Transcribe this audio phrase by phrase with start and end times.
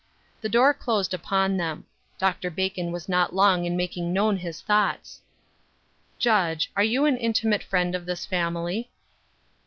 [0.41, 1.85] The door closed upon them.
[2.17, 2.49] Dr.
[2.49, 5.21] Bacon was not long in making known his thoughts;"
[6.17, 8.89] Judge, are you an intimate friend of this family?"